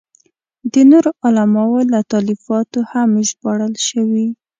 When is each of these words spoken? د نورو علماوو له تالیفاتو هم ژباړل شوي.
د 0.73 0.75
نورو 0.91 1.11
علماوو 1.25 1.87
له 1.91 1.99
تالیفاتو 2.11 2.79
هم 2.91 3.09
ژباړل 3.29 3.73
شوي. 3.87 4.27